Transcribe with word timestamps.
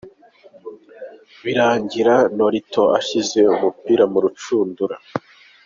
Birangira 1.43 2.15
Nolito 2.37 2.83
ashyize 2.97 3.39
umupira 3.53 4.03
mu 4.11 4.19
rucundura. 4.23 4.95